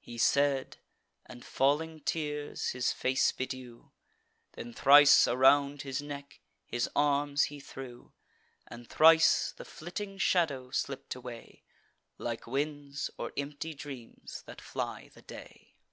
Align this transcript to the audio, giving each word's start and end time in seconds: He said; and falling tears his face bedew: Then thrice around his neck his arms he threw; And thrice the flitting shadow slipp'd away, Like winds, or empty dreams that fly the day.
He 0.00 0.18
said; 0.18 0.78
and 1.24 1.44
falling 1.44 2.00
tears 2.00 2.70
his 2.70 2.90
face 2.90 3.30
bedew: 3.30 3.90
Then 4.54 4.72
thrice 4.74 5.28
around 5.28 5.82
his 5.82 6.02
neck 6.02 6.40
his 6.66 6.90
arms 6.96 7.44
he 7.44 7.60
threw; 7.60 8.12
And 8.66 8.90
thrice 8.90 9.52
the 9.56 9.64
flitting 9.64 10.18
shadow 10.18 10.72
slipp'd 10.72 11.14
away, 11.14 11.62
Like 12.18 12.44
winds, 12.48 13.08
or 13.18 13.32
empty 13.36 13.72
dreams 13.72 14.42
that 14.46 14.60
fly 14.60 15.10
the 15.14 15.22
day. 15.22 15.76